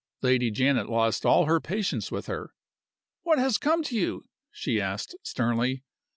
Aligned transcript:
Lady 0.23 0.49
Janet 0.49 0.89
lost 0.89 1.27
all 1.27 1.45
her 1.45 1.59
patience 1.61 2.11
with 2.11 2.25
her. 2.25 2.55
"What 3.21 3.37
has 3.37 3.59
come 3.59 3.83
to 3.83 3.95
you?" 3.95 4.25
she 4.49 4.81
asked, 4.81 5.13
sternly. 5.21 5.83